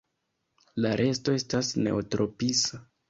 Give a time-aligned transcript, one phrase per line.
[0.85, 2.81] La resto estas neotropisa.